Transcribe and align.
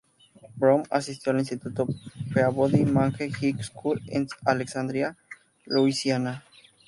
Brown 0.57 0.81
asistió 0.89 1.31
al 1.31 1.37
instituto 1.37 1.85
"Peabody 2.33 2.85
Magnet 2.85 3.33
High 3.35 3.61
School" 3.63 4.01
en 4.07 4.27
Alexandria, 4.47 5.15
Louisiana. 5.67 6.43